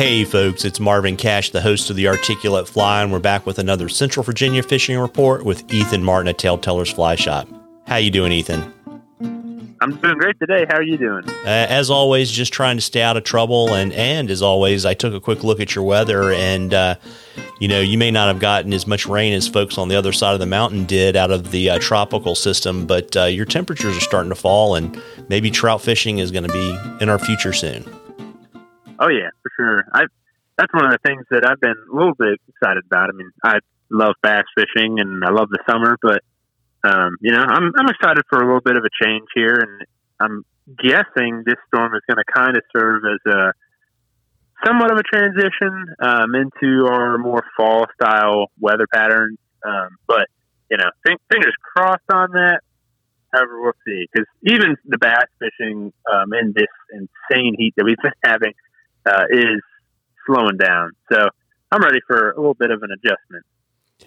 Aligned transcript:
Hey 0.00 0.24
folks, 0.24 0.64
it's 0.64 0.80
Marvin 0.80 1.14
Cash, 1.14 1.50
the 1.50 1.60
host 1.60 1.90
of 1.90 1.96
the 1.96 2.08
Articulate 2.08 2.66
Fly, 2.66 3.02
and 3.02 3.12
we're 3.12 3.18
back 3.18 3.44
with 3.44 3.58
another 3.58 3.90
Central 3.90 4.24
Virginia 4.24 4.62
fishing 4.62 4.98
report 4.98 5.44
with 5.44 5.70
Ethan 5.70 6.02
Martin 6.02 6.28
at 6.28 6.38
TaleTellers 6.38 6.94
Fly 6.94 7.16
Shop. 7.16 7.46
How 7.86 7.96
you 7.96 8.10
doing, 8.10 8.32
Ethan? 8.32 8.72
I'm 9.82 9.96
doing 9.96 10.16
great 10.16 10.40
today. 10.40 10.64
How 10.70 10.78
are 10.78 10.82
you 10.82 10.96
doing? 10.96 11.28
Uh, 11.28 11.66
as 11.68 11.90
always, 11.90 12.30
just 12.30 12.50
trying 12.50 12.78
to 12.78 12.80
stay 12.80 13.02
out 13.02 13.18
of 13.18 13.24
trouble, 13.24 13.74
and 13.74 13.92
and 13.92 14.30
as 14.30 14.40
always, 14.40 14.86
I 14.86 14.94
took 14.94 15.12
a 15.12 15.20
quick 15.20 15.44
look 15.44 15.60
at 15.60 15.74
your 15.74 15.84
weather, 15.84 16.32
and 16.32 16.72
uh, 16.72 16.94
you 17.58 17.68
know 17.68 17.80
you 17.80 17.98
may 17.98 18.10
not 18.10 18.28
have 18.28 18.40
gotten 18.40 18.72
as 18.72 18.86
much 18.86 19.04
rain 19.04 19.34
as 19.34 19.48
folks 19.48 19.76
on 19.76 19.88
the 19.88 19.96
other 19.96 20.12
side 20.12 20.32
of 20.32 20.40
the 20.40 20.46
mountain 20.46 20.86
did 20.86 21.14
out 21.14 21.30
of 21.30 21.50
the 21.50 21.68
uh, 21.68 21.78
tropical 21.78 22.34
system, 22.34 22.86
but 22.86 23.14
uh, 23.18 23.24
your 23.24 23.44
temperatures 23.44 23.98
are 23.98 24.00
starting 24.00 24.30
to 24.30 24.34
fall, 24.34 24.76
and 24.76 24.98
maybe 25.28 25.50
trout 25.50 25.82
fishing 25.82 26.20
is 26.20 26.30
going 26.30 26.44
to 26.44 26.52
be 26.54 26.78
in 27.02 27.10
our 27.10 27.18
future 27.18 27.52
soon. 27.52 27.84
Oh 29.00 29.08
yeah, 29.08 29.30
for 29.42 29.50
sure. 29.56 29.84
I 29.92 30.04
that's 30.58 30.72
one 30.74 30.84
of 30.84 30.92
the 30.92 30.98
things 31.08 31.24
that 31.30 31.46
I've 31.46 31.60
been 31.60 31.74
a 31.90 31.96
little 31.96 32.14
bit 32.14 32.38
excited 32.46 32.84
about. 32.84 33.08
I 33.08 33.12
mean, 33.12 33.30
I 33.42 33.58
love 33.90 34.12
bass 34.22 34.44
fishing 34.54 35.00
and 35.00 35.24
I 35.24 35.30
love 35.30 35.48
the 35.48 35.58
summer, 35.68 35.96
but 36.02 36.20
um, 36.84 37.16
you 37.20 37.32
know, 37.32 37.40
I'm 37.40 37.72
I'm 37.76 37.88
excited 37.88 38.22
for 38.28 38.40
a 38.40 38.44
little 38.44 38.60
bit 38.60 38.76
of 38.76 38.84
a 38.84 39.04
change 39.04 39.26
here, 39.34 39.56
and 39.56 39.86
I'm 40.20 40.44
guessing 40.78 41.42
this 41.46 41.56
storm 41.68 41.94
is 41.94 42.02
going 42.06 42.18
to 42.18 42.32
kind 42.32 42.56
of 42.56 42.62
serve 42.76 43.02
as 43.04 43.32
a 43.32 43.52
somewhat 44.64 44.92
of 44.92 44.98
a 44.98 45.02
transition 45.02 45.94
um, 46.02 46.34
into 46.34 46.86
our 46.86 47.16
more 47.16 47.42
fall 47.56 47.86
style 48.00 48.50
weather 48.60 48.86
patterns. 48.92 49.38
Um, 49.64 49.96
but 50.06 50.28
you 50.70 50.76
know, 50.76 50.90
fingers 51.04 51.54
crossed 51.74 52.04
on 52.12 52.32
that. 52.32 52.60
However, 53.32 53.62
we'll 53.62 53.72
see 53.86 54.06
because 54.12 54.26
even 54.42 54.76
the 54.84 54.98
bass 54.98 55.26
fishing 55.38 55.92
um, 56.12 56.32
in 56.34 56.52
this 56.54 56.68
insane 56.92 57.54
heat 57.56 57.74
that 57.76 57.84
we've 57.84 57.96
been 58.02 58.12
having 58.24 58.52
uh, 59.06 59.24
is 59.30 59.60
slowing 60.26 60.56
down. 60.56 60.90
So 61.12 61.28
I'm 61.72 61.82
ready 61.82 62.00
for 62.06 62.32
a 62.32 62.36
little 62.36 62.54
bit 62.54 62.70
of 62.70 62.82
an 62.82 62.90
adjustment. 62.92 63.44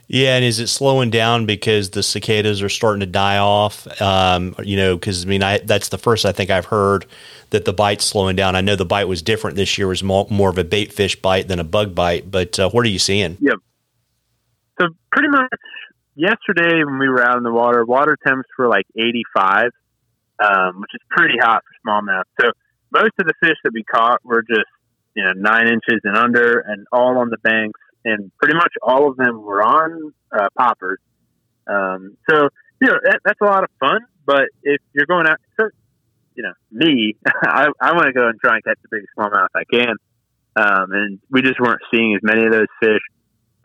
Yeah, 0.07 0.35
and 0.35 0.43
is 0.43 0.59
it 0.59 0.67
slowing 0.67 1.11
down 1.11 1.45
because 1.45 1.91
the 1.91 2.03
cicadas 2.03 2.61
are 2.61 2.69
starting 2.69 2.99
to 3.01 3.05
die 3.05 3.37
off? 3.37 3.87
Um, 4.01 4.55
you 4.63 4.75
know, 4.75 4.95
because 4.95 5.23
I 5.23 5.27
mean, 5.27 5.43
I, 5.43 5.59
that's 5.59 5.89
the 5.89 5.97
first 5.97 6.25
I 6.25 6.31
think 6.31 6.49
I've 6.49 6.65
heard 6.65 7.05
that 7.51 7.65
the 7.65 7.73
bite's 7.73 8.05
slowing 8.05 8.35
down. 8.35 8.55
I 8.55 8.61
know 8.61 8.75
the 8.75 8.85
bite 8.85 9.07
was 9.07 9.21
different 9.21 9.55
this 9.55 9.77
year; 9.77 9.87
it 9.87 9.89
was 9.89 10.03
more, 10.03 10.27
more 10.29 10.49
of 10.49 10.57
a 10.57 10.63
bait 10.63 10.91
fish 10.91 11.15
bite 11.15 11.47
than 11.47 11.59
a 11.59 11.63
bug 11.63 11.95
bite. 11.95 12.29
But 12.29 12.59
uh, 12.59 12.69
what 12.71 12.85
are 12.85 12.89
you 12.89 12.99
seeing? 12.99 13.37
Yep. 13.39 13.55
So 14.81 14.87
pretty 15.11 15.29
much 15.29 15.49
yesterday 16.15 16.83
when 16.83 16.99
we 16.99 17.07
were 17.07 17.23
out 17.23 17.37
in 17.37 17.43
the 17.43 17.51
water, 17.51 17.85
water 17.85 18.17
temps 18.25 18.47
were 18.57 18.67
like 18.67 18.85
85, 18.95 19.69
um, 20.39 20.81
which 20.81 20.91
is 20.93 21.01
pretty 21.09 21.37
hot 21.39 21.63
for 21.63 21.89
smallmouth. 21.89 22.23
So 22.41 22.51
most 22.91 23.13
of 23.19 23.27
the 23.27 23.33
fish 23.41 23.57
that 23.63 23.71
we 23.73 23.83
caught 23.83 24.19
were 24.23 24.41
just 24.41 24.69
you 25.15 25.23
know 25.23 25.31
nine 25.35 25.67
inches 25.67 26.01
and 26.03 26.17
under, 26.17 26.59
and 26.59 26.85
all 26.91 27.17
on 27.17 27.29
the 27.29 27.37
banks 27.37 27.79
and 28.05 28.31
pretty 28.37 28.55
much 28.55 28.73
all 28.81 29.09
of 29.09 29.17
them 29.17 29.41
were 29.41 29.61
on 29.61 30.13
uh, 30.31 30.47
poppers. 30.57 30.99
Um, 31.67 32.17
so 32.29 32.49
you 32.81 32.87
know 32.87 32.97
that, 33.03 33.19
that's 33.23 33.41
a 33.41 33.45
lot 33.45 33.63
of 33.63 33.69
fun. 33.79 33.99
But 34.25 34.49
if 34.63 34.81
you're 34.93 35.05
going 35.05 35.27
out, 35.27 35.37
so, 35.59 35.67
you 36.35 36.43
know, 36.43 36.53
me, 36.71 37.15
I, 37.25 37.67
I 37.79 37.93
want 37.93 38.05
to 38.05 38.13
go 38.13 38.27
and 38.27 38.39
try 38.39 38.55
and 38.55 38.63
catch 38.63 38.79
the 38.81 38.89
biggest 38.89 39.11
smallmouth 39.17 39.47
I 39.55 39.63
can. 39.69 39.95
Um, 40.55 40.91
and 40.91 41.19
we 41.29 41.41
just 41.41 41.59
weren't 41.59 41.81
seeing 41.93 42.15
as 42.15 42.21
many 42.23 42.45
of 42.45 42.51
those 42.51 42.67
fish. 42.79 43.01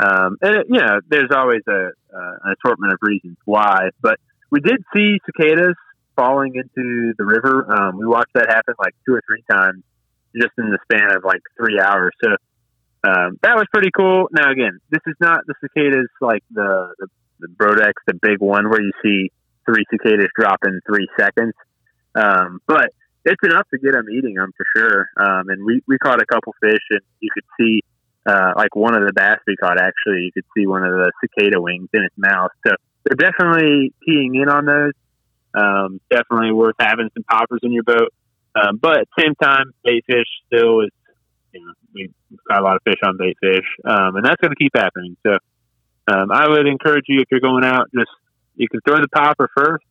Um, 0.00 0.38
and 0.40 0.56
it, 0.56 0.66
you 0.68 0.80
know, 0.80 1.00
there's 1.08 1.30
always 1.34 1.62
a 1.68 1.90
uh, 2.14 2.34
an 2.44 2.54
assortment 2.58 2.92
of 2.92 2.98
reasons 3.02 3.36
why, 3.44 3.90
but 4.00 4.18
we 4.50 4.60
did 4.60 4.82
see 4.94 5.18
cicadas 5.26 5.74
falling 6.16 6.54
into 6.54 7.12
the 7.18 7.24
river. 7.24 7.66
Um, 7.70 7.98
we 7.98 8.06
watched 8.06 8.32
that 8.34 8.46
happen 8.48 8.74
like 8.78 8.94
two 9.06 9.14
or 9.14 9.22
three 9.26 9.44
times 9.50 9.82
just 10.34 10.52
in 10.58 10.70
the 10.70 10.78
span 10.84 11.16
of 11.16 11.24
like 11.24 11.40
three 11.56 11.80
hours. 11.80 12.12
So 12.22 12.30
um, 13.04 13.38
that 13.42 13.56
was 13.56 13.66
pretty 13.72 13.90
cool. 13.96 14.28
Now, 14.32 14.50
again, 14.50 14.80
this 14.90 15.00
is 15.06 15.14
not 15.20 15.46
the 15.46 15.54
cicadas 15.60 16.08
like 16.20 16.42
the, 16.50 16.94
the, 16.98 17.06
the 17.40 17.48
Brood 17.48 17.80
X, 17.80 17.94
the 18.06 18.14
big 18.20 18.40
one 18.40 18.68
where 18.68 18.82
you 18.82 18.92
see 19.02 19.30
three 19.64 19.84
cicadas 19.90 20.28
drop 20.38 20.58
in 20.66 20.80
three 20.86 21.08
seconds. 21.18 21.54
Um, 22.14 22.60
but 22.66 22.90
it's 23.24 23.42
enough 23.44 23.68
to 23.70 23.78
get 23.78 23.92
them 23.92 24.06
eating 24.10 24.34
them 24.34 24.52
for 24.56 24.66
sure. 24.76 25.08
Um, 25.16 25.48
and 25.48 25.64
we, 25.64 25.82
we 25.86 25.98
caught 25.98 26.20
a 26.20 26.26
couple 26.26 26.54
fish 26.60 26.82
and 26.90 27.00
you 27.20 27.30
could 27.32 27.44
see, 27.60 27.82
uh, 28.26 28.52
like 28.56 28.74
one 28.74 28.96
of 28.96 29.06
the 29.06 29.12
bass 29.12 29.38
we 29.46 29.56
caught 29.56 29.78
actually, 29.80 30.22
you 30.22 30.32
could 30.32 30.44
see 30.56 30.66
one 30.66 30.82
of 30.82 30.92
the 30.92 31.12
cicada 31.20 31.60
wings 31.60 31.88
in 31.92 32.02
its 32.02 32.14
mouth. 32.16 32.50
So 32.66 32.74
they're 33.04 33.30
definitely 33.30 33.92
keying 34.04 34.34
in 34.34 34.48
on 34.48 34.66
those. 34.66 34.92
Um, 35.54 36.00
definitely 36.10 36.52
worth 36.52 36.76
having 36.78 37.08
some 37.14 37.24
poppers 37.24 37.60
in 37.62 37.72
your 37.72 37.82
boat. 37.82 38.12
Um, 38.58 38.78
but 38.80 38.98
at 38.98 39.08
the 39.16 39.22
same 39.22 39.34
time, 39.40 39.72
bait 39.84 40.04
fish 40.06 40.26
still 40.46 40.80
is 40.80 40.90
you 41.52 41.60
know, 41.60 41.72
we've 41.94 42.12
got 42.48 42.60
a 42.60 42.64
lot 42.64 42.76
of 42.76 42.82
fish 42.82 43.00
on 43.02 43.16
bait 43.16 43.36
fish, 43.40 43.66
um, 43.84 44.16
and 44.16 44.24
that's 44.24 44.40
going 44.40 44.50
to 44.50 44.56
keep 44.56 44.72
happening. 44.74 45.16
So 45.24 45.38
um, 46.12 46.30
I 46.30 46.48
would 46.48 46.66
encourage 46.66 47.04
you 47.08 47.20
if 47.20 47.28
you're 47.30 47.40
going 47.40 47.64
out, 47.64 47.88
just 47.94 48.10
you 48.56 48.68
can 48.68 48.80
throw 48.86 48.96
the 48.96 49.08
popper 49.08 49.48
first, 49.56 49.84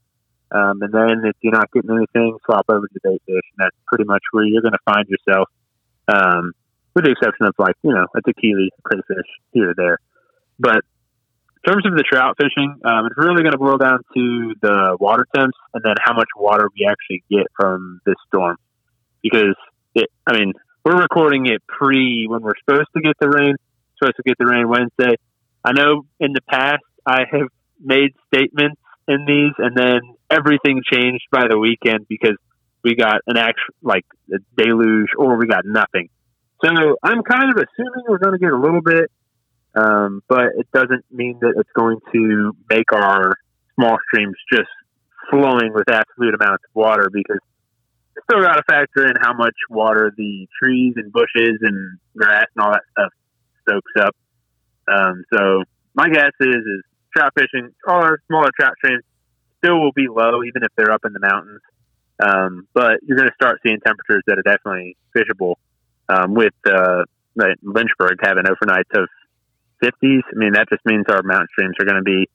um, 0.51 0.81
and 0.81 0.93
then 0.93 1.21
if 1.25 1.35
you're 1.41 1.53
not 1.53 1.71
getting 1.71 1.91
anything, 1.91 2.37
swap 2.45 2.65
over 2.69 2.87
to 2.87 2.99
bait 3.03 3.21
fish, 3.25 3.47
and 3.57 3.59
that's 3.59 3.75
pretty 3.87 4.03
much 4.03 4.21
where 4.31 4.45
you're 4.45 4.61
going 4.61 4.73
to 4.73 4.93
find 4.93 5.07
yourself. 5.07 5.49
Um, 6.07 6.53
with 6.95 7.05
the 7.05 7.11
exception 7.11 7.45
of 7.45 7.53
like 7.59 7.75
you 7.83 7.93
know 7.93 8.05
a 8.15 8.21
tequila 8.21 8.69
crayfish 8.83 9.27
here 9.51 9.71
or 9.71 9.73
there, 9.75 9.99
but 10.59 10.81
in 11.65 11.71
terms 11.71 11.85
of 11.85 11.93
the 11.93 12.03
trout 12.03 12.35
fishing, 12.37 12.79
um, 12.85 13.05
it's 13.05 13.17
really 13.17 13.41
going 13.41 13.51
to 13.51 13.57
boil 13.57 13.77
down 13.77 13.99
to 14.15 14.53
the 14.61 14.97
water 14.99 15.25
temps 15.35 15.57
and 15.73 15.83
then 15.83 15.95
how 16.03 16.13
much 16.13 16.27
water 16.35 16.69
we 16.77 16.87
actually 16.87 17.23
get 17.29 17.47
from 17.55 17.99
this 18.05 18.15
storm. 18.27 18.57
Because 19.21 19.55
it, 19.95 20.09
I 20.25 20.37
mean, 20.37 20.53
we're 20.85 21.01
recording 21.01 21.47
it 21.47 21.61
pre 21.67 22.27
when 22.27 22.41
we're 22.41 22.53
supposed 22.65 22.89
to 22.95 23.01
get 23.01 23.15
the 23.19 23.29
rain. 23.29 23.55
Supposed 23.97 24.17
to 24.17 24.23
get 24.23 24.37
the 24.37 24.45
rain 24.45 24.69
Wednesday. 24.69 25.15
I 25.63 25.71
know 25.73 26.05
in 26.19 26.33
the 26.33 26.41
past 26.47 26.83
I 27.05 27.21
have 27.31 27.47
made 27.79 28.11
statements 28.33 28.79
in 29.07 29.25
these, 29.25 29.53
and 29.57 29.75
then 29.75 30.01
everything 30.29 30.81
changed 30.91 31.25
by 31.31 31.47
the 31.49 31.57
weekend 31.57 32.07
because 32.07 32.37
we 32.83 32.95
got 32.95 33.21
an 33.25 33.37
actual 33.37 33.73
like 33.81 34.05
a 34.31 34.37
deluge 34.55 35.09
or 35.17 35.37
we 35.37 35.47
got 35.47 35.65
nothing. 35.65 36.09
So 36.63 36.69
I'm 37.03 37.23
kind 37.23 37.51
of 37.51 37.57
assuming 37.57 38.03
we're 38.07 38.17
going 38.17 38.33
to 38.33 38.39
get 38.39 38.51
a 38.51 38.59
little 38.59 38.81
bit, 38.81 39.11
um, 39.77 40.23
but 40.27 40.45
it 40.57 40.67
doesn't 40.73 41.05
mean 41.11 41.37
that 41.41 41.53
it's 41.57 41.69
going 41.75 41.99
to 42.13 42.55
make 42.69 42.91
our 42.93 43.33
small 43.75 43.97
streams 44.07 44.35
just 44.51 44.69
flowing 45.29 45.71
with 45.73 45.89
absolute 45.89 46.33
amounts 46.33 46.63
of 46.69 46.75
water 46.75 47.09
because 47.11 47.37
still 48.29 48.41
got 48.41 48.55
to 48.55 48.63
factor 48.69 49.05
in 49.05 49.13
how 49.21 49.33
much 49.33 49.55
water 49.69 50.11
the 50.17 50.47
trees 50.61 50.93
and 50.97 51.11
bushes 51.11 51.59
and 51.61 51.97
grass 52.15 52.45
and 52.55 52.65
all 52.65 52.71
that 52.71 52.81
stuff 52.91 53.13
soaks 53.69 53.91
up. 53.99 54.15
Um, 54.87 55.23
so 55.33 55.63
my 55.93 56.09
guess 56.09 56.31
is 56.39 56.55
is 56.55 56.83
trout 57.15 57.33
fishing, 57.37 57.73
all 57.87 58.03
our 58.03 58.19
smaller 58.27 58.49
trout 58.59 58.73
streams 58.77 59.03
still 59.63 59.79
will 59.79 59.91
be 59.91 60.07
low, 60.07 60.43
even 60.43 60.63
if 60.63 60.69
they're 60.75 60.91
up 60.91 61.05
in 61.05 61.13
the 61.13 61.19
mountains. 61.19 61.61
Um, 62.19 62.67
but 62.73 62.99
you're 63.03 63.17
going 63.17 63.29
to 63.29 63.35
start 63.35 63.59
seeing 63.63 63.79
temperatures 63.85 64.23
that 64.27 64.39
are 64.39 64.43
definitely 64.43 64.97
fishable. 65.15 65.55
Um, 66.09 66.33
with 66.33 66.53
uh, 66.65 67.03
Lynchburg 67.35 68.19
having 68.23 68.45
overnights 68.45 68.95
of 68.95 69.09
50s, 69.83 69.91
I 70.01 70.35
mean 70.35 70.53
that 70.53 70.67
just 70.69 70.85
means 70.85 71.05
our 71.09 71.23
mountain 71.23 71.47
streams 71.51 71.75
are 71.79 71.85
going 71.85 71.97
to 71.97 72.03
be 72.03 72.29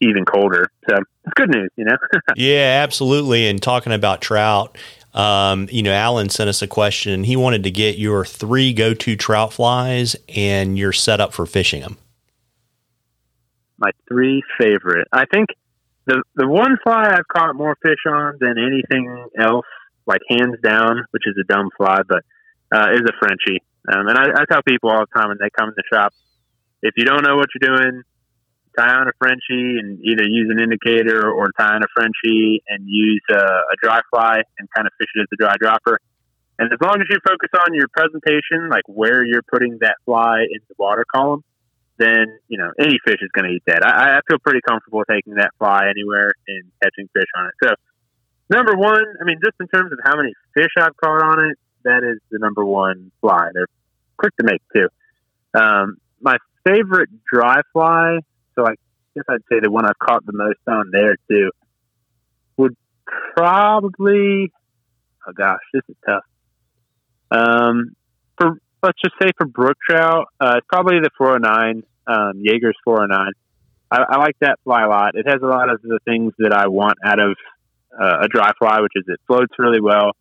even 0.00 0.24
colder. 0.24 0.70
So 0.88 0.96
it's 0.96 1.34
good 1.34 1.50
news, 1.50 1.70
you 1.76 1.84
know. 1.84 1.96
yeah, 2.36 2.80
absolutely. 2.82 3.48
And 3.48 3.60
talking 3.60 3.92
about 3.92 4.20
trout, 4.20 4.76
um, 5.14 5.68
you 5.70 5.82
know, 5.82 5.92
Alan 5.92 6.28
sent 6.28 6.48
us 6.48 6.60
a 6.60 6.66
question. 6.66 7.24
He 7.24 7.36
wanted 7.36 7.64
to 7.64 7.70
get 7.70 7.96
your 7.96 8.24
three 8.24 8.72
go-to 8.72 9.16
trout 9.16 9.52
flies 9.52 10.16
and 10.28 10.76
your 10.76 10.92
setup 10.92 11.32
for 11.32 11.46
fishing 11.46 11.80
them. 11.80 11.96
My 13.78 13.90
three 14.08 14.42
favorite. 14.58 15.08
I 15.12 15.24
think 15.26 15.48
the 16.06 16.22
the 16.34 16.46
one 16.46 16.76
fly 16.82 17.10
I've 17.12 17.28
caught 17.28 17.54
more 17.56 17.76
fish 17.82 17.98
on 18.06 18.38
than 18.40 18.56
anything 18.58 19.26
else, 19.38 19.66
like 20.06 20.20
hands 20.30 20.56
down, 20.62 21.04
which 21.10 21.24
is 21.26 21.34
a 21.38 21.44
dumb 21.52 21.68
fly, 21.76 22.00
but 22.08 22.22
uh, 22.72 22.92
is 22.92 23.02
a 23.02 23.12
Frenchie. 23.18 23.62
Um, 23.88 24.08
and 24.08 24.18
I, 24.18 24.42
I 24.42 24.44
tell 24.50 24.62
people 24.62 24.90
all 24.90 25.00
the 25.00 25.18
time 25.18 25.28
when 25.28 25.38
they 25.40 25.50
come 25.56 25.68
in 25.68 25.74
the 25.76 25.82
shop, 25.92 26.12
if 26.82 26.94
you 26.96 27.04
don't 27.04 27.24
know 27.24 27.36
what 27.36 27.48
you're 27.54 27.76
doing, 27.76 28.02
tie 28.76 28.94
on 28.94 29.08
a 29.08 29.12
Frenchie 29.18 29.78
and 29.78 29.98
either 30.04 30.24
use 30.24 30.48
an 30.50 30.60
indicator 30.60 31.30
or 31.30 31.50
tie 31.58 31.74
on 31.74 31.82
a 31.82 31.90
Frenchie 31.94 32.62
and 32.68 32.84
use 32.86 33.22
a, 33.30 33.34
a 33.34 33.76
dry 33.82 34.00
fly 34.10 34.42
and 34.58 34.68
kind 34.74 34.86
of 34.86 34.92
fish 34.98 35.08
it 35.14 35.20
as 35.22 35.28
a 35.32 35.36
dry 35.36 35.54
dropper. 35.58 35.98
And 36.58 36.72
as 36.72 36.78
long 36.80 37.00
as 37.00 37.06
you 37.10 37.18
focus 37.26 37.50
on 37.66 37.74
your 37.74 37.88
presentation, 37.88 38.68
like 38.70 38.84
where 38.86 39.24
you're 39.24 39.44
putting 39.50 39.78
that 39.80 39.96
fly 40.04 40.40
in 40.40 40.60
the 40.68 40.74
water 40.78 41.04
column, 41.12 41.44
then 41.98 42.26
you 42.48 42.58
know 42.58 42.70
any 42.78 42.98
fish 43.04 43.20
is 43.20 43.30
going 43.32 43.48
to 43.48 43.54
eat 43.56 43.62
that. 43.66 43.84
I, 43.84 44.18
I 44.18 44.20
feel 44.28 44.38
pretty 44.38 44.60
comfortable 44.66 45.02
taking 45.08 45.34
that 45.34 45.50
fly 45.58 45.88
anywhere 45.88 46.32
and 46.48 46.64
catching 46.82 47.08
fish 47.14 47.28
on 47.36 47.46
it. 47.46 47.54
So 47.62 47.74
number 48.50 48.74
one, 48.76 49.04
I 49.20 49.24
mean, 49.24 49.38
just 49.44 49.56
in 49.60 49.68
terms 49.68 49.92
of 49.92 49.98
how 50.04 50.16
many 50.16 50.32
fish 50.54 50.72
I've 50.78 50.96
caught 50.96 51.22
on 51.22 51.50
it, 51.50 51.58
that 51.84 52.02
is 52.04 52.20
the 52.30 52.38
number 52.38 52.64
one 52.64 53.10
fly. 53.20 53.48
They're 53.52 53.68
quick 54.16 54.36
to 54.38 54.44
make 54.44 54.62
too. 54.74 54.88
Um, 55.54 55.96
my 56.20 56.36
favorite 56.66 57.10
dry 57.32 57.60
fly 57.72 58.18
so 58.56 58.66
I 58.66 58.74
guess 59.14 59.24
I'd 59.28 59.42
say 59.50 59.60
the 59.62 59.70
one 59.70 59.86
I've 59.86 59.98
caught 59.98 60.24
the 60.26 60.32
most 60.32 60.58
on 60.66 60.90
there 60.92 61.16
too 61.30 61.50
would 62.56 62.76
probably. 63.36 64.52
Oh 65.28 65.32
gosh, 65.32 65.60
this 65.72 65.82
is 65.88 65.96
tough. 66.06 66.24
Um, 67.30 67.96
for 68.38 68.58
let's 68.82 69.00
just 69.02 69.14
say 69.20 69.30
for 69.36 69.46
brook 69.46 69.76
trout, 69.88 70.26
uh, 70.40 70.60
probably 70.68 71.00
the 71.00 71.10
409, 71.18 71.82
um, 72.06 72.42
Yeager's 72.42 72.76
409. 72.84 73.32
I, 73.90 74.04
I 74.08 74.18
like 74.18 74.36
that 74.40 74.58
fly 74.64 74.84
a 74.84 74.88
lot. 74.88 75.14
It 75.14 75.26
has 75.28 75.42
a 75.42 75.46
lot 75.46 75.70
of 75.70 75.82
the 75.82 75.98
things 76.04 76.32
that 76.38 76.52
I 76.52 76.68
want 76.68 76.98
out 77.04 77.20
of 77.20 77.36
uh, 77.98 78.18
a 78.22 78.28
dry 78.28 78.52
fly, 78.58 78.80
which 78.80 78.92
is 78.94 79.04
it 79.08 79.20
floats 79.26 79.54
really 79.58 79.80
well. 79.80 80.12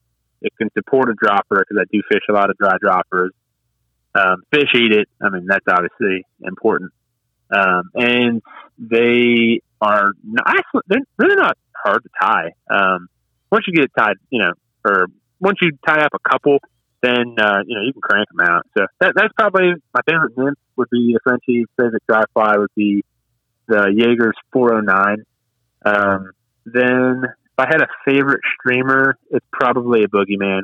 It 0.42 0.54
can 0.58 0.70
support 0.78 1.10
a 1.10 1.14
dropper 1.14 1.66
because 1.68 1.82
I 1.82 1.86
do 1.92 2.02
fish 2.12 2.24
a 2.30 2.34
lot 2.34 2.50
of 2.50 2.58
dry 2.58 2.78
droppers. 2.82 3.32
Um, 4.16 4.44
fish 4.52 4.70
eat 4.76 4.94
it. 4.94 5.10
I 5.22 5.30
mean, 5.30 5.46
that's 5.46 5.66
obviously 5.68 6.26
important. 6.42 6.92
Um, 7.52 7.90
and 7.94 8.42
they 8.78 9.62
are 9.82 10.12
not, 10.24 10.56
they're 10.88 11.00
really 11.18 11.36
not 11.36 11.58
hard 11.76 12.04
to 12.04 12.10
tie. 12.20 12.54
Um, 12.70 13.10
once 13.52 13.66
you 13.68 13.74
get 13.74 13.86
it 13.86 13.92
tied, 13.98 14.16
you 14.30 14.40
know, 14.40 14.52
or 14.86 15.08
once 15.40 15.58
you 15.62 15.72
tie 15.86 16.04
up 16.04 16.14
a 16.14 16.30
couple, 16.30 16.60
then 17.02 17.36
uh, 17.40 17.60
you 17.66 17.76
know 17.76 17.84
you 17.84 17.94
can 17.94 18.02
crank 18.02 18.28
them 18.30 18.48
out. 18.48 18.66
So 18.78 18.86
that, 19.00 19.14
that's 19.16 19.34
probably 19.38 19.74
my 19.94 20.02
favorite 20.08 20.38
nymph 20.38 20.58
would 20.76 20.90
be 20.90 21.14
the 21.14 21.20
Frenchie. 21.24 21.66
Favorite 21.78 22.04
dry 22.08 22.24
fly 22.34 22.58
would 22.58 22.74
be 22.76 23.04
the 23.68 23.92
Yeager's 23.96 24.38
409. 24.52 25.24
Um, 25.86 26.32
then 26.66 27.24
if 27.24 27.60
I 27.60 27.68
had 27.68 27.82
a 27.82 27.88
favorite 28.06 28.42
streamer, 28.60 29.18
it's 29.30 29.46
probably 29.52 30.04
a 30.04 30.08
boogeyman 30.08 30.62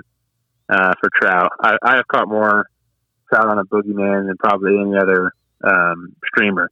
uh, 0.69 0.93
for 0.99 1.09
trout. 1.13 1.51
I, 1.61 1.77
I 1.83 1.95
have 1.97 2.07
caught 2.07 2.27
more 2.27 2.65
trout 3.31 3.47
on 3.47 3.59
a 3.59 3.65
boogeyman 3.65 4.27
than 4.27 4.37
probably 4.37 4.79
any 4.79 4.97
other 4.97 5.31
um, 5.63 6.15
streamer. 6.25 6.69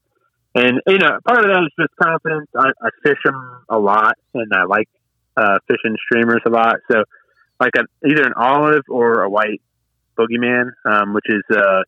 And 0.56 0.82
you 0.88 0.98
know, 0.98 1.20
part 1.28 1.46
of 1.46 1.52
that 1.52 1.64
is 1.64 1.74
just 1.80 1.96
confidence. 2.02 2.50
I, 2.58 2.70
I 2.82 2.90
fish 3.04 3.20
them 3.24 3.64
a 3.70 3.78
lot, 3.78 4.16
and 4.34 4.52
I 4.54 4.64
like 4.64 4.90
uh, 5.38 5.60
fishing 5.68 5.96
streamers 6.06 6.42
a 6.46 6.50
lot. 6.50 6.78
So, 6.92 7.04
like 7.60 7.74
a, 7.78 7.84
either 8.08 8.26
an 8.26 8.34
olive 8.36 8.84
or 8.90 9.22
a 9.22 9.30
white 9.30 9.62
boogeyman, 10.18 10.72
um, 10.86 11.14
which 11.14 11.28
is 11.30 11.44
uh, 11.52 11.82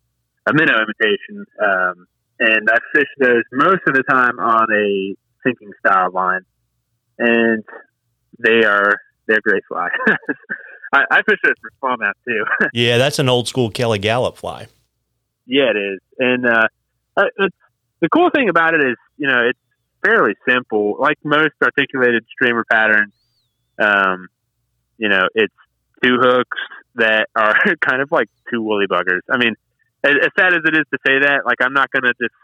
a 0.47 0.53
minnow 0.53 0.75
imitation. 0.77 1.45
Um, 1.61 2.07
and 2.39 2.69
I 2.69 2.77
fish 2.93 3.07
those 3.19 3.43
most 3.51 3.81
of 3.87 3.93
the 3.93 4.03
time 4.03 4.39
on 4.39 4.67
a 4.71 5.15
sinking 5.43 5.71
style 5.85 6.11
line, 6.11 6.41
and 7.17 7.63
they 8.39 8.63
are 8.63 8.95
they're 9.27 9.41
great 9.41 9.63
fly. 9.67 9.89
I, 10.93 11.03
I 11.09 11.21
fish 11.23 11.39
it 11.43 11.57
for 11.61 11.71
smallmouth 11.81 12.13
too. 12.27 12.43
yeah, 12.73 12.97
that's 12.97 13.19
an 13.19 13.29
old 13.29 13.47
school 13.47 13.69
Kelly 13.69 13.99
Galloup 13.99 14.35
fly. 14.35 14.67
Yeah, 15.45 15.71
it 15.73 15.77
is, 15.77 15.99
and 16.19 16.45
uh, 16.45 16.67
it's 17.37 17.55
the 18.01 18.09
cool 18.09 18.29
thing 18.33 18.49
about 18.49 18.73
it 18.73 18.81
is, 18.81 18.97
you 19.17 19.27
know, 19.27 19.47
it's 19.49 19.59
fairly 20.03 20.33
simple. 20.47 20.97
Like 20.99 21.17
most 21.23 21.53
articulated 21.63 22.25
streamer 22.31 22.65
patterns, 22.69 23.13
um, 23.79 24.27
you 24.97 25.09
know, 25.09 25.27
it's 25.33 25.53
two 26.03 26.17
hooks 26.19 26.57
that 26.95 27.27
are 27.35 27.55
kind 27.81 28.01
of 28.01 28.11
like 28.11 28.27
two 28.51 28.61
woolly 28.61 28.87
buggers. 28.87 29.21
I 29.31 29.37
mean, 29.37 29.55
as, 30.03 30.13
as 30.21 30.29
sad 30.37 30.53
as 30.53 30.61
it 30.65 30.75
is 30.75 30.85
to 30.91 30.97
say 31.05 31.19
that, 31.19 31.45
like 31.45 31.57
I'm 31.61 31.73
not 31.73 31.91
going 31.91 32.03
to 32.03 32.13
just 32.21 32.35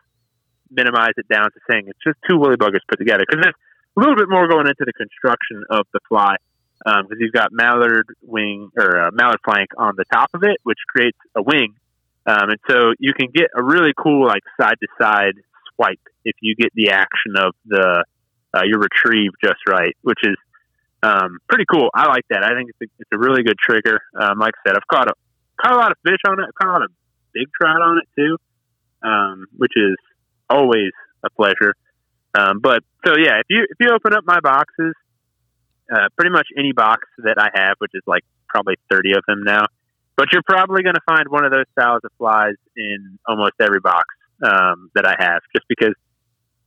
minimize 0.69 1.13
it 1.17 1.27
down 1.27 1.45
to 1.51 1.59
saying 1.69 1.85
it's 1.87 1.99
just 2.05 2.17
two 2.29 2.37
woolly 2.37 2.57
buggers 2.57 2.85
put 2.87 2.99
together 2.99 3.23
because 3.27 3.41
there's 3.41 3.55
a 3.97 3.99
little 3.99 4.15
bit 4.15 4.29
more 4.29 4.47
going 4.47 4.67
into 4.67 4.85
the 4.85 4.93
construction 4.93 5.63
of 5.69 5.87
the 5.93 5.99
fly 6.07 6.35
because 6.87 7.11
um, 7.11 7.17
you've 7.19 7.33
got 7.33 7.51
mallard 7.51 8.07
wing 8.21 8.71
or 8.77 9.07
uh, 9.07 9.11
mallard 9.11 9.39
flank 9.43 9.69
on 9.77 9.95
the 9.97 10.05
top 10.05 10.29
of 10.33 10.43
it, 10.43 10.57
which 10.63 10.77
creates 10.87 11.17
a 11.35 11.41
wing. 11.41 11.75
Um, 12.25 12.49
and 12.49 12.59
so 12.69 12.93
you 12.97 13.13
can 13.13 13.27
get 13.33 13.47
a 13.55 13.63
really 13.63 13.91
cool 13.97 14.25
like 14.25 14.43
side 14.59 14.75
to 14.79 14.87
side 15.01 15.33
swipe 15.75 15.99
if 16.23 16.35
you 16.41 16.55
get 16.55 16.71
the 16.75 16.91
action 16.91 17.35
of 17.35 17.53
the 17.65 18.05
uh, 18.53 18.61
your 18.63 18.79
retrieve 18.79 19.31
just 19.43 19.59
right, 19.67 19.95
which 20.01 20.19
is 20.23 20.37
um, 21.03 21.39
pretty 21.49 21.65
cool. 21.69 21.89
I 21.93 22.07
like 22.07 22.23
that. 22.29 22.43
I 22.43 22.55
think 22.55 22.69
it's 22.69 22.81
a, 22.81 22.93
it's 22.99 23.09
a 23.13 23.17
really 23.17 23.43
good 23.43 23.57
trigger. 23.57 23.99
Um, 24.17 24.39
like 24.39 24.53
I 24.55 24.69
said, 24.69 24.77
I've 24.77 24.87
caught 24.87 25.09
a 25.09 25.13
caught 25.61 25.73
a 25.73 25.77
lot 25.77 25.91
of 25.91 25.97
fish 26.05 26.19
on 26.27 26.39
it. 26.39 26.45
I've 26.47 26.55
caught 26.55 26.81
a 26.83 26.87
big 27.33 27.47
trout 27.59 27.81
on 27.81 27.97
it 27.97 28.07
too, 28.15 28.37
um, 29.03 29.47
which 29.57 29.73
is 29.75 29.95
always 30.49 30.91
a 31.23 31.29
pleasure. 31.31 31.75
Um, 32.33 32.59
but 32.61 32.83
so 33.05 33.13
yeah, 33.17 33.39
if 33.39 33.47
you 33.49 33.63
if 33.69 33.77
you 33.79 33.89
open 33.93 34.13
up 34.13 34.23
my 34.25 34.39
boxes, 34.39 34.93
uh, 35.91 36.09
pretty 36.15 36.31
much 36.31 36.47
any 36.57 36.71
box 36.71 37.03
that 37.19 37.37
I 37.37 37.49
have, 37.53 37.75
which 37.79 37.91
is 37.93 38.03
like 38.05 38.23
probably 38.47 38.75
thirty 38.89 39.13
of 39.13 39.23
them 39.27 39.43
now, 39.43 39.65
but 40.15 40.27
you're 40.33 40.43
probably 40.43 40.83
going 40.83 40.95
to 40.95 41.01
find 41.05 41.29
one 41.29 41.45
of 41.45 41.51
those 41.51 41.65
styles 41.71 42.01
of 42.03 42.11
flies 42.17 42.55
in 42.75 43.19
almost 43.27 43.53
every 43.61 43.79
box 43.79 44.05
um, 44.43 44.89
that 44.95 45.05
I 45.05 45.15
have, 45.17 45.41
just 45.55 45.67
because 45.69 45.93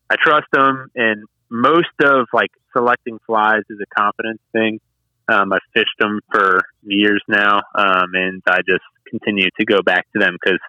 I 0.09 0.17
trust 0.23 0.47
them. 0.53 0.91
And 0.95 1.25
most 1.51 1.89
of 2.03 2.29
like 2.33 2.51
selecting 2.77 3.19
flies 3.27 3.63
is 3.69 3.79
a 3.83 4.01
confidence 4.01 4.41
thing. 4.53 4.81
Um, 5.29 5.53
I've 5.53 5.61
fished 5.75 5.99
them 5.99 6.21
for 6.33 6.63
years 6.83 7.23
now, 7.29 7.61
um, 7.75 8.15
and 8.15 8.43
I 8.47 8.59
just 8.59 8.85
continue 9.09 9.49
to 9.59 9.65
go 9.65 9.83
back 9.83 10.07
to 10.13 10.19
them 10.19 10.37
because 10.41 10.61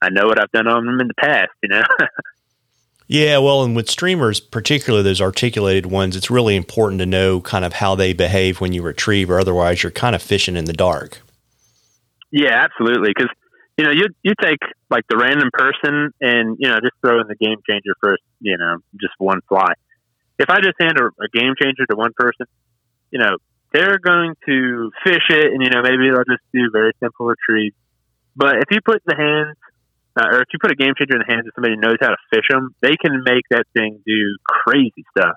I 0.00 0.10
know 0.10 0.26
what 0.26 0.40
I've 0.40 0.50
done 0.52 0.66
on 0.66 0.86
them 0.86 1.00
in 1.00 1.08
the 1.08 1.14
past. 1.14 1.50
You 1.62 1.70
know. 1.70 1.82
Yeah, 3.08 3.38
well, 3.38 3.64
and 3.64 3.74
with 3.74 3.88
streamers, 3.88 4.38
particularly 4.38 5.02
those 5.02 5.22
articulated 5.22 5.86
ones, 5.86 6.14
it's 6.14 6.30
really 6.30 6.56
important 6.56 6.98
to 7.00 7.06
know 7.06 7.40
kind 7.40 7.64
of 7.64 7.72
how 7.72 7.94
they 7.94 8.12
behave 8.12 8.60
when 8.60 8.74
you 8.74 8.82
retrieve, 8.82 9.30
or 9.30 9.40
otherwise 9.40 9.82
you're 9.82 9.90
kind 9.90 10.14
of 10.14 10.22
fishing 10.22 10.56
in 10.56 10.66
the 10.66 10.74
dark. 10.74 11.22
Yeah, 12.30 12.52
absolutely. 12.52 13.08
Because 13.16 13.30
you 13.78 13.84
know, 13.84 13.92
you 13.92 14.08
you 14.22 14.34
take 14.42 14.58
like 14.90 15.04
the 15.08 15.16
random 15.16 15.48
person 15.50 16.12
and 16.20 16.58
you 16.60 16.68
know 16.68 16.80
just 16.80 16.94
throw 17.00 17.20
in 17.20 17.28
the 17.28 17.36
game 17.36 17.56
changer 17.66 17.94
first. 18.02 18.22
You 18.40 18.58
know, 18.58 18.76
just 19.00 19.14
one 19.16 19.40
fly. 19.48 19.72
If 20.38 20.50
I 20.50 20.56
just 20.60 20.76
hand 20.78 20.98
a, 21.00 21.06
a 21.06 21.28
game 21.32 21.54
changer 21.60 21.86
to 21.88 21.96
one 21.96 22.12
person, 22.14 22.46
you 23.10 23.18
know, 23.20 23.38
they're 23.72 23.98
going 23.98 24.34
to 24.46 24.90
fish 25.02 25.24
it, 25.30 25.52
and 25.52 25.62
you 25.62 25.70
know 25.70 25.80
maybe 25.80 26.10
they'll 26.10 26.28
just 26.28 26.44
do 26.52 26.68
very 26.70 26.92
simple 27.00 27.26
retrieve. 27.26 27.72
But 28.36 28.56
if 28.56 28.64
you 28.70 28.80
put 28.84 29.00
the 29.06 29.16
hands, 29.16 29.56
uh, 30.18 30.26
or 30.34 30.40
if 30.42 30.48
you 30.52 30.58
put 30.60 30.72
a 30.72 30.74
game 30.74 30.94
changer 30.98 31.14
in 31.14 31.22
the 31.26 31.32
hands 31.32 31.46
of 31.46 31.52
somebody 31.54 31.74
who 31.74 31.80
knows 31.80 31.98
how 32.00 32.08
to 32.08 32.16
fish 32.30 32.46
them, 32.50 32.74
they 32.82 32.96
can 32.96 33.22
make 33.24 33.44
that 33.50 33.64
thing 33.72 34.02
do 34.04 34.36
crazy 34.44 35.04
stuff. 35.16 35.36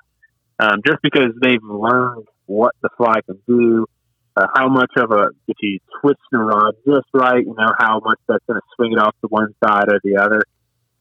Um, 0.60 0.82
just 0.86 1.02
because 1.04 1.34
they've 1.42 1.64
learned 1.64 2.26
what 2.46 2.74
the 2.82 2.90
fly 2.98 3.22
can 3.26 3.40
do, 3.48 3.86
uh, 4.36 4.48
how 4.56 4.70
much 4.70 4.92
of 4.98 5.12
a 5.12 5.30
if 5.48 5.58
you 5.62 5.80
twist 6.00 6.20
the 6.32 6.40
rod 6.40 6.74
just 6.86 7.08
right, 7.14 7.44
you 7.46 7.54
know 7.58 7.74
how 7.78 8.00
much 8.04 8.20
that's 8.28 8.44
going 8.48 8.60
to 8.60 8.68
swing 8.76 8.94
it 8.94 9.00
off 9.00 9.16
to 9.22 9.28
one 9.28 9.54
side 9.64 9.86
or 9.88 10.00
the 10.04 10.18
other. 10.18 10.42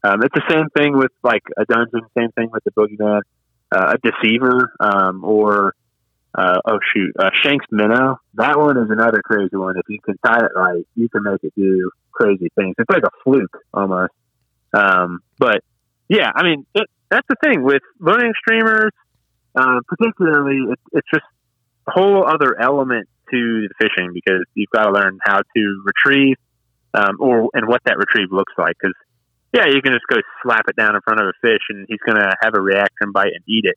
Um, 0.03 0.23
it's 0.23 0.35
the 0.35 0.45
same 0.51 0.69
thing 0.77 0.97
with 0.97 1.13
like 1.23 1.43
a 1.57 1.65
dungeon, 1.65 2.01
same 2.17 2.33
thing 2.33 2.51
with 2.53 2.65
the 2.65 2.73
boogeyman, 2.73 3.21
uh, 3.73 3.95
a 3.95 3.99
deceiver, 3.99 4.73
um, 4.81 5.25
or 5.25 5.75
uh, 6.35 6.61
oh 6.65 6.79
shoot, 6.95 7.13
uh, 7.19 7.31
Shanks 7.43 7.67
minnow. 7.71 8.17
That 8.35 8.59
one 8.59 8.77
is 8.77 8.91
another 8.91 9.21
crazy 9.25 9.57
one. 9.57 9.77
If 9.77 9.87
you 9.89 9.99
can 10.01 10.17
tie 10.25 10.45
it 10.45 10.53
right, 10.55 10.87
you 10.95 11.09
can 11.09 11.25
make 11.25 11.43
it 11.43 11.53
do 11.57 11.91
crazy 12.13 12.51
things. 12.55 12.75
It's 12.79 12.91
like 12.91 13.03
a 13.03 13.11
fluke 13.25 13.57
almost. 13.75 14.13
Um, 14.73 15.21
but 15.39 15.63
yeah, 16.09 16.31
I 16.35 16.45
mean, 16.45 16.67
it, 16.75 16.87
that's 17.11 17.27
the 17.29 17.37
thing 17.43 17.63
with 17.63 17.83
learning 17.99 18.33
streamers, 18.39 18.93
uh, 19.57 19.81
particularly, 19.89 20.73
it, 20.73 20.79
it's 20.93 21.09
just 21.13 21.25
a 21.89 21.91
whole 21.91 22.25
other 22.25 22.61
element 22.61 23.09
to 23.33 23.69
the 23.69 23.75
fishing 23.81 24.13
because 24.15 24.45
you've 24.55 24.71
got 24.71 24.85
to 24.85 24.93
learn 24.93 25.19
how 25.25 25.39
to 25.39 25.83
retrieve 25.85 26.37
um, 26.95 27.17
or 27.21 27.49
and 27.55 27.69
what 27.69 27.83
that 27.85 27.97
retrieve 27.99 28.29
looks 28.31 28.53
like. 28.57 28.75
Because 28.81 28.95
yeah, 29.53 29.67
you 29.67 29.83
can 29.83 29.93
just 29.93 30.07
go 30.09 30.17
slap 30.43 30.69
it 30.69 30.77
down 30.77 30.95
in 30.95 31.01
front 31.03 31.21
of 31.21 31.27
a 31.27 31.33
fish 31.41 31.63
and 31.71 31.87
he's 31.89 31.99
going 32.07 32.19
to 32.19 32.31
have 32.43 32.55
a 32.55 32.61
reaction 32.61 33.11
bite 33.13 33.33
and 33.35 33.43
eat 33.49 33.65
it. 33.65 33.77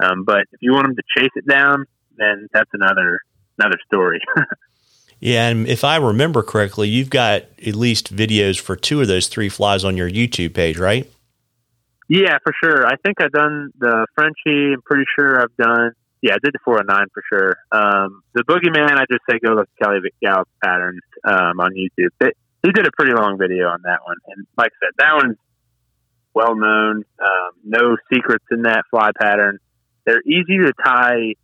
Um, 0.00 0.24
but 0.24 0.42
if 0.52 0.60
you 0.60 0.72
want 0.72 0.86
them 0.86 0.96
to 0.96 1.02
chase 1.16 1.30
it 1.34 1.46
down, 1.46 1.84
then 2.16 2.48
that's 2.52 2.70
another 2.72 3.20
another 3.58 3.78
story. 3.86 4.20
yeah, 5.20 5.48
and 5.48 5.66
if 5.66 5.84
I 5.84 5.96
remember 5.96 6.42
correctly, 6.42 6.88
you've 6.88 7.10
got 7.10 7.42
at 7.66 7.74
least 7.74 8.14
videos 8.14 8.60
for 8.60 8.76
two 8.76 9.00
of 9.00 9.08
those 9.08 9.28
three 9.28 9.48
flies 9.48 9.84
on 9.84 9.96
your 9.96 10.08
YouTube 10.08 10.54
page, 10.54 10.78
right? 10.78 11.10
Yeah, 12.08 12.38
for 12.42 12.54
sure. 12.62 12.86
I 12.86 12.96
think 13.04 13.20
I've 13.20 13.32
done 13.32 13.70
the 13.78 14.06
Frenchie. 14.14 14.72
I'm 14.72 14.82
pretty 14.82 15.04
sure 15.16 15.42
I've 15.42 15.56
done 15.56 15.92
yeah, 16.22 16.32
I 16.34 16.38
did 16.42 16.52
the 16.52 16.58
409 16.64 17.06
for 17.14 17.22
sure. 17.30 17.56
Um, 17.70 18.22
the 18.34 18.42
Boogeyman, 18.42 18.98
I 18.98 19.04
just 19.10 19.22
say 19.30 19.38
go 19.38 19.54
look 19.54 19.68
at 19.80 19.84
Kelly 19.84 19.98
Galloup 20.22 20.44
patterns 20.62 21.02
um, 21.24 21.60
on 21.60 21.72
YouTube. 21.72 22.10
They, 22.18 22.32
he 22.62 22.72
did 22.72 22.86
a 22.86 22.90
pretty 22.96 23.12
long 23.14 23.38
video 23.38 23.68
on 23.68 23.82
that 23.84 24.00
one, 24.04 24.16
and 24.26 24.46
like 24.56 24.72
I 24.82 24.86
said, 24.86 24.94
that 24.98 25.14
one's 25.14 25.38
well 26.34 26.56
known. 26.56 27.04
Um, 27.22 27.50
no 27.64 27.96
secrets 28.12 28.44
in 28.50 28.62
that 28.62 28.82
fly 28.90 29.10
pattern. 29.18 29.58
They're 30.04 30.22
easy 30.22 30.58
to 30.58 30.72
tie 30.84 31.34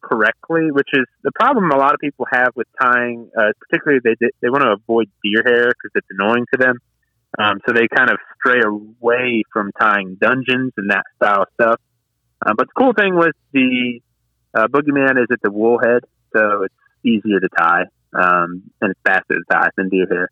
correctly, 0.00 0.70
which 0.70 0.88
is 0.92 1.06
the 1.22 1.32
problem 1.32 1.70
a 1.70 1.76
lot 1.76 1.94
of 1.94 2.00
people 2.00 2.26
have 2.30 2.50
with 2.54 2.66
tying. 2.80 3.30
Uh, 3.36 3.52
particularly, 3.60 4.00
they 4.04 4.28
they 4.40 4.50
want 4.50 4.62
to 4.62 4.72
avoid 4.72 5.10
deer 5.22 5.42
hair 5.44 5.68
because 5.68 5.92
it's 5.94 6.06
annoying 6.10 6.46
to 6.52 6.58
them. 6.58 6.78
Um, 7.38 7.60
so 7.66 7.72
they 7.74 7.88
kind 7.88 8.10
of 8.10 8.18
stray 8.38 8.60
away 8.62 9.42
from 9.52 9.70
tying 9.80 10.18
dungeons 10.20 10.72
and 10.76 10.90
that 10.90 11.04
style 11.16 11.42
of 11.42 11.48
stuff. 11.54 11.80
Uh, 12.44 12.52
but 12.56 12.66
the 12.66 12.72
cool 12.76 12.92
thing 12.92 13.16
with 13.16 13.34
the 13.52 14.00
uh, 14.54 14.66
Boogeyman 14.66 15.12
is 15.12 15.28
at 15.32 15.40
the 15.42 15.50
wool 15.50 15.78
head, 15.78 16.02
so 16.34 16.64
it's 16.64 16.74
easier 17.04 17.40
to 17.40 17.48
tie 17.56 17.84
um, 18.14 18.70
and 18.80 18.90
it's 18.90 19.00
faster 19.04 19.34
to 19.34 19.44
tie 19.50 19.68
than 19.76 19.88
deer 19.88 20.06
hair. 20.10 20.28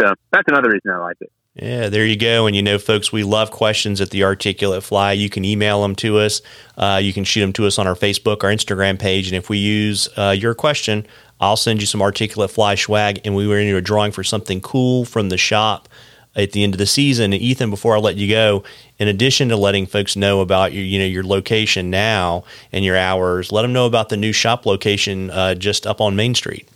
So 0.00 0.12
that's 0.30 0.46
another 0.48 0.70
reason 0.70 0.90
I 0.90 0.98
like 0.98 1.16
it. 1.20 1.32
Yeah, 1.56 1.88
there 1.88 2.04
you 2.04 2.16
go. 2.16 2.46
And 2.46 2.54
you 2.54 2.62
know, 2.62 2.78
folks, 2.78 3.10
we 3.10 3.24
love 3.24 3.50
questions 3.50 4.02
at 4.02 4.10
the 4.10 4.24
Articulate 4.24 4.82
Fly. 4.82 5.12
You 5.12 5.30
can 5.30 5.42
email 5.42 5.80
them 5.80 5.96
to 5.96 6.18
us. 6.18 6.42
Uh, 6.76 7.00
you 7.02 7.14
can 7.14 7.24
shoot 7.24 7.40
them 7.40 7.54
to 7.54 7.66
us 7.66 7.78
on 7.78 7.86
our 7.86 7.94
Facebook 7.94 8.44
or 8.44 8.48
Instagram 8.48 8.98
page. 8.98 9.26
And 9.26 9.34
if 9.34 9.48
we 9.48 9.56
use 9.56 10.06
uh, 10.18 10.36
your 10.38 10.54
question, 10.54 11.06
I'll 11.40 11.56
send 11.56 11.80
you 11.80 11.86
some 11.86 12.02
articulate 12.02 12.50
fly 12.50 12.74
swag, 12.74 13.20
and 13.24 13.34
we 13.34 13.46
were 13.46 13.58
into 13.58 13.76
a 13.76 13.80
drawing 13.80 14.12
for 14.12 14.22
something 14.22 14.60
cool 14.60 15.06
from 15.06 15.30
the 15.30 15.38
shop 15.38 15.88
at 16.34 16.52
the 16.52 16.62
end 16.62 16.74
of 16.74 16.78
the 16.78 16.86
season. 16.86 17.32
And 17.32 17.42
Ethan, 17.42 17.70
before 17.70 17.96
I 17.96 18.00
let 18.00 18.16
you 18.16 18.28
go, 18.28 18.62
in 18.98 19.08
addition 19.08 19.48
to 19.48 19.56
letting 19.56 19.86
folks 19.86 20.14
know 20.14 20.42
about 20.42 20.74
your, 20.74 20.84
you 20.84 20.98
know, 20.98 21.06
your 21.06 21.24
location 21.24 21.88
now 21.88 22.44
and 22.70 22.84
your 22.84 22.98
hours, 22.98 23.50
let 23.50 23.62
them 23.62 23.72
know 23.72 23.86
about 23.86 24.10
the 24.10 24.16
new 24.18 24.32
shop 24.32 24.66
location 24.66 25.30
uh, 25.30 25.54
just 25.54 25.86
up 25.86 26.02
on 26.02 26.16
Main 26.16 26.34
Street. 26.34 26.68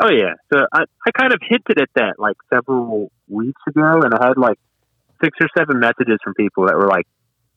Oh 0.00 0.10
yeah, 0.10 0.34
so 0.52 0.64
I, 0.72 0.84
I 1.06 1.10
kind 1.10 1.32
of 1.32 1.40
hinted 1.42 1.80
at 1.80 1.88
that 1.96 2.14
like 2.18 2.36
several 2.52 3.10
weeks 3.28 3.60
ago, 3.68 4.02
and 4.02 4.14
I 4.14 4.28
had 4.28 4.38
like 4.38 4.58
six 5.22 5.36
or 5.40 5.48
seven 5.56 5.80
messages 5.80 6.18
from 6.22 6.34
people 6.34 6.66
that 6.66 6.76
were 6.76 6.86
like, 6.86 7.06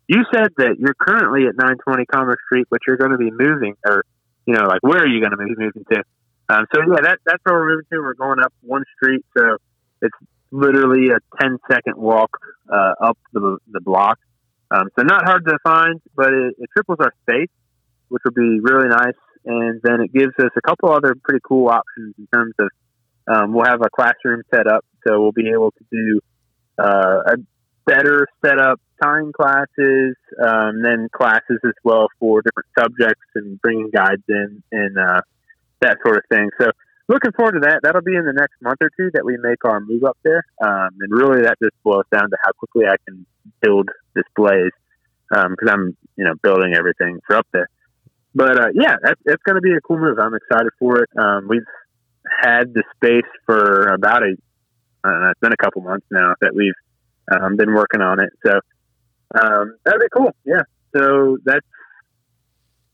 "You 0.08 0.24
said 0.34 0.50
that 0.58 0.78
you're 0.80 0.96
currently 1.00 1.46
at 1.46 1.56
920 1.56 2.06
Commerce 2.06 2.40
Street, 2.48 2.68
but 2.70 2.80
you're 2.88 2.98
going 2.98 3.12
to 3.12 3.18
be 3.18 3.30
moving, 3.30 3.76
or 3.86 4.04
you 4.48 4.56
know, 4.56 4.66
like 4.66 4.82
where 4.82 5.04
are 5.04 5.08
you 5.08 5.20
going 5.20 5.32
to 5.32 5.38
be 5.38 5.54
moving 5.56 5.86
to?" 5.92 6.04
Um, 6.50 6.66
so 6.74 6.82
yeah, 6.82 7.02
that, 7.04 7.20
that's 7.26 7.40
where 7.44 7.60
we're 7.60 7.70
moving 7.70 7.86
to. 7.94 8.00
We're 8.00 8.14
going 8.16 8.40
up 8.40 8.54
one 8.62 8.84
street, 8.98 9.24
so 9.38 9.58
it's 10.02 10.18
literally 10.52 11.10
a 11.10 11.20
10 11.42 11.58
second 11.72 11.96
walk 11.96 12.38
uh, 12.72 12.94
up 13.02 13.18
the, 13.34 13.58
the 13.72 13.80
block. 13.80 14.20
Um, 14.70 14.90
so 14.98 15.04
not 15.04 15.26
hard 15.26 15.46
to 15.46 15.58
find, 15.64 16.02
but 16.16 16.34
it, 16.34 16.56
it 16.60 16.70
triples 16.74 16.98
our 17.00 17.14
space, 17.24 17.50
which 18.10 18.22
would 18.26 18.36
be 18.36 18.60
really 18.62 18.90
nice. 18.90 19.16
And 19.46 19.82
then 19.84 20.02
it 20.02 20.14
gives 20.14 20.34
us 20.40 20.52
a 20.56 20.62
couple 20.62 20.92
other 20.92 21.16
pretty 21.24 21.42
cool 21.44 21.68
options 21.68 22.16
in 22.18 22.28
terms 22.34 22.54
of 22.60 22.70
um, 23.28 23.54
we'll 23.54 23.66
have 23.66 23.82
a 23.82 23.90
classroom 23.90 24.44
set 24.54 24.68
up, 24.68 24.86
so 25.08 25.22
we'll 25.22 25.32
be 25.32 25.50
able 25.50 25.72
to 25.72 25.86
do 25.92 26.20
uh, 26.78 27.34
a 27.34 27.38
better 27.86 28.28
set 28.46 28.60
up 28.60 28.80
time 29.02 29.32
classes, 29.32 30.16
um, 30.44 30.82
then 30.82 31.08
classes 31.12 31.60
as 31.66 31.74
well 31.84 32.08
for 32.20 32.42
different 32.42 32.70
subjects 32.78 33.26
and 33.36 33.60
bringing 33.62 33.90
guides 33.90 34.24
in 34.30 34.64
and 34.72 34.98
uh, 34.98 35.22
that 35.82 35.98
sort 36.06 36.18
of 36.18 36.24
thing. 36.30 36.50
So 36.60 36.72
looking 37.08 37.32
forward 37.32 37.54
to 37.54 37.60
that. 37.62 37.80
That'll 37.84 38.02
be 38.02 38.16
in 38.16 38.26
the 38.26 38.34
next 38.34 38.62
month 38.62 38.78
or 38.82 38.90
two 38.96 39.10
that 39.14 39.26
we 39.26 39.38
make 39.38 39.66
our 39.66 39.80
move 39.80 40.04
up 40.04 40.18
there. 40.24 40.46
Um, 40.64 40.90
and 41.00 41.12
really, 41.12 41.44
that 41.44 41.58
just 41.62 41.76
boils 41.84 42.06
down 42.12 42.30
to 42.30 42.38
how 42.44 42.52
quickly 42.54 42.86
I 42.86 42.96
can 43.08 43.26
build 43.62 43.90
displays 44.16 44.72
because 45.30 45.70
um, 45.70 45.70
I'm, 45.70 45.98
you 46.18 46.26
know, 46.26 46.34
building 46.42 46.74
everything 46.76 47.20
for 47.26 47.38
up 47.38 47.48
there. 47.54 47.70
But 48.34 48.60
uh, 48.60 48.68
yeah, 48.74 48.96
that's, 49.04 49.44
going 49.44 49.56
to 49.56 49.62
be 49.62 49.74
a 49.74 49.82
cool 49.82 50.00
move. 50.00 50.18
I'm 50.20 50.34
excited 50.34 50.72
for 50.80 51.04
it. 51.04 51.10
Um, 51.18 51.48
we've 51.50 51.66
had 52.42 52.74
the 52.74 52.84
space 52.96 53.30
for 53.46 53.90
about 53.90 54.24
a, 54.24 54.36
know, 55.06 55.32
it's 55.32 55.40
been 55.40 55.54
a 55.54 55.58
couple 55.58 55.82
months 55.82 56.06
now 56.12 56.36
that 56.42 56.56
we've 56.56 56.74
um, 57.32 57.58
been 57.58 57.74
working 57.74 58.02
on 58.02 58.20
it. 58.20 58.30
So 58.46 58.60
um, 59.40 59.78
that'd 59.84 60.00
be 60.00 60.08
cool. 60.16 60.34
Yeah. 60.46 60.62
So 60.96 61.38
that's 61.44 61.66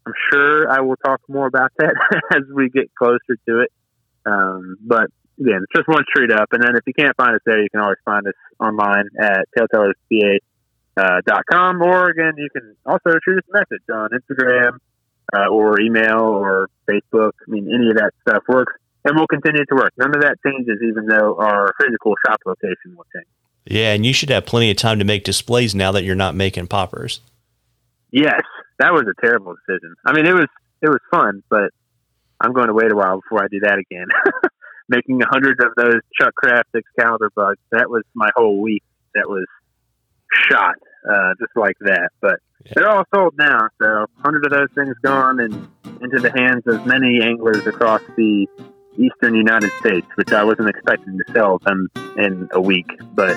I'm 0.08 0.14
sure 0.32 0.72
I 0.72 0.80
will 0.82 0.96
talk 1.06 1.22
more 1.28 1.46
about 1.48 1.72
that 1.80 1.94
as 2.32 2.44
we 2.54 2.70
get 2.70 2.94
closer 2.96 3.36
to 3.48 3.60
it. 3.60 3.72
Um, 4.26 4.78
but 4.82 5.08
again, 5.40 5.64
it's 5.64 5.74
just 5.76 5.88
one 5.88 6.04
street 6.10 6.32
up. 6.32 6.50
And 6.54 6.64
then 6.64 6.76
if 6.76 6.82
you 6.88 6.94
can't 6.94 7.16
find 7.18 7.36
us 7.36 7.42
there, 7.46 7.62
you 7.62 7.70
can 7.70 7.82
always 7.82 8.00
find 8.06 8.26
us 8.26 8.34
online 8.60 9.10
at 9.20 9.46
tailtellerspa.com. 9.58 11.82
Uh, 11.82 11.86
or 11.86 12.10
again, 12.10 12.34
you 12.38 12.50
can 12.50 12.76
also 12.86 13.20
shoot 13.26 13.38
us 13.38 13.44
a 13.50 13.54
message 13.54 13.84
on 13.94 14.10
Instagram 14.12 14.80
uh, 15.36 15.48
or 15.48 15.80
email 15.82 16.22
or 16.22 16.70
Facebook. 16.90 17.32
I 17.48 17.52
mean, 17.52 17.70
any 17.74 17.90
of 17.90 17.98
that 17.98 18.12
stuff 18.22 18.44
works, 18.48 18.74
and 19.06 19.16
we'll 19.16 19.28
continue 19.28 19.66
to 19.66 19.76
work. 19.76 19.92
None 19.98 20.16
of 20.16 20.22
that 20.22 20.38
changes, 20.46 20.80
even 20.82 21.08
though 21.08 21.38
our 21.38 21.74
physical 21.80 22.14
shop 22.26 22.40
location 22.46 22.96
will 22.96 23.06
change. 23.14 23.28
Yeah, 23.66 23.94
and 23.94 24.06
you 24.06 24.14
should 24.14 24.30
have 24.30 24.46
plenty 24.46 24.72
of 24.72 24.78
time 24.78 25.00
to 25.00 25.06
make 25.06 25.24
displays 25.24 25.76
now 25.76 25.92
that 25.92 26.04
you're 26.04 26.16
not 26.16 26.36
making 26.36 26.68
poppers. 26.68 27.20
Yes, 28.12 28.42
that 28.80 28.94
was 28.94 29.04
a 29.04 29.22
terrible 29.22 29.56
decision. 29.56 29.96
I 30.06 30.14
mean, 30.14 30.26
it 30.26 30.34
was 30.34 30.48
it 30.82 30.90
was 30.90 31.00
fun, 31.12 31.44
but 31.50 31.72
I'm 32.40 32.54
going 32.54 32.68
to 32.68 32.74
wait 32.74 32.92
a 32.92 32.96
while 32.96 33.20
before 33.20 33.44
I 33.44 33.48
do 33.50 33.60
that 33.62 33.78
again. 33.78 34.08
Making 34.90 35.20
hundreds 35.30 35.60
of 35.62 35.72
those 35.76 36.00
Chuck 36.18 36.34
Kraft 36.34 36.70
Excalibur 36.74 37.30
bugs, 37.36 37.60
that 37.72 37.90
was 37.90 38.04
my 38.14 38.30
whole 38.36 38.62
week. 38.62 38.84
That 39.16 39.28
was 39.28 39.46
shot 40.50 40.76
uh, 41.10 41.34
just 41.40 41.56
like 41.56 41.78
that. 41.82 42.10
But 42.22 42.40
yeah. 42.66 42.74
they're 42.76 42.90
all 42.90 43.04
sold 43.14 43.36
now, 43.38 43.70
so 43.82 44.06
hundred 44.24 44.46
of 44.46 44.52
those 44.52 44.70
things 44.76 44.96
gone 45.02 45.40
and 45.40 45.68
into 46.02 46.20
the 46.20 46.32
hands 46.36 46.64
of 46.68 46.86
many 46.86 47.22
anglers 47.22 47.66
across 47.66 48.02
the 48.16 48.48
eastern 48.98 49.36
United 49.36 49.72
States, 49.80 50.08
which 50.16 50.32
I 50.32 50.44
wasn't 50.44 50.70
expecting 50.70 51.18
to 51.18 51.34
sell 51.34 51.60
them 51.60 51.88
in 52.18 52.50
a 52.52 52.62
week, 52.62 52.88
but 53.14 53.36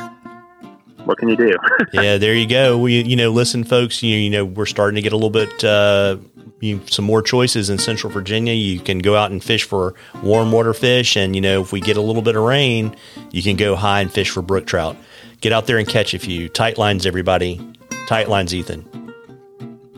what 1.05 1.19
can 1.19 1.29
you 1.29 1.37
do? 1.37 1.55
yeah, 1.93 2.19
there 2.19 2.35
you 2.35 2.47
go. 2.47 2.79
We, 2.79 3.03
you 3.03 3.17
know, 3.17 3.31
listen, 3.31 3.65
folks. 3.65 4.03
You, 4.03 4.17
you 4.17 4.31
know, 4.31 4.45
we're 4.45 4.67
starting 4.67 4.97
to 4.97 5.03
get 5.03 5.13
a 5.13 5.17
little 5.17 5.31
bit 5.31 5.65
uh, 5.65 6.19
you, 6.61 6.81
some 6.87 7.05
more 7.05 7.23
choices 7.23 7.71
in 7.71 7.79
Central 7.79 8.13
Virginia. 8.13 8.53
You 8.53 8.81
can 8.81 8.99
go 8.99 9.17
out 9.17 9.31
and 9.31 9.43
fish 9.43 9.65
for 9.65 9.95
warm 10.23 10.53
water 10.53 10.75
fish, 10.75 11.17
and 11.17 11.35
you 11.35 11.41
know, 11.41 11.63
if 11.63 11.73
we 11.73 11.81
get 11.81 11.97
a 11.97 12.03
little 12.03 12.23
bit 12.23 12.37
of 12.37 12.43
rain, 12.43 12.95
you 13.33 13.43
can 13.43 13.57
go 13.57 13.77
high 13.77 14.01
and 14.01 14.13
fish 14.13 14.31
for 14.31 14.43
brook 14.43 14.67
trout. 14.67 14.97
Get 15.41 15.53
out 15.53 15.67
there 15.67 15.79
and 15.79 15.89
catch 15.89 16.13
a 16.13 16.19
few 16.19 16.49
tight 16.51 16.77
lines, 16.77 17.07
everybody. 17.07 17.59
Tight 18.07 18.29
lines, 18.29 18.55
Ethan. 18.55 18.85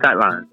Tight 0.01 0.15
lines. 0.15 0.47